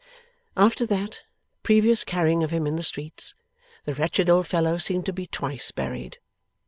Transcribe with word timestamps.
After 0.57 0.83
that 0.87 1.21
previous 1.61 2.03
carrying 2.03 2.41
of 2.41 2.49
him 2.49 2.65
in 2.65 2.75
the 2.75 2.81
streets, 2.81 3.35
the 3.85 3.93
wretched 3.93 4.31
old 4.31 4.47
fellow 4.47 4.79
seemed 4.79 5.05
to 5.05 5.13
be 5.13 5.27
twice 5.27 5.69
buried. 5.69 6.17